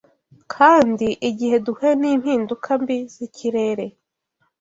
[0.53, 3.85] Kandi igihe duhuye n’impinduka mbi z’ikirere